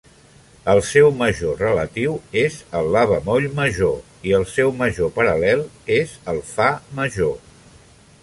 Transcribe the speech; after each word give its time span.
El 0.71 0.79
seu 0.91 1.09
major 1.17 1.59
relatiu 1.63 2.15
és 2.43 2.55
el 2.79 2.89
La 2.95 3.03
bemoll 3.11 3.45
major 3.59 4.25
i 4.29 4.33
el 4.39 4.45
seu 4.53 4.73
major 4.79 5.11
paral·lel 5.19 5.63
és 5.99 6.15
el 6.33 6.43
Fa 6.55 6.71
major 7.01 7.37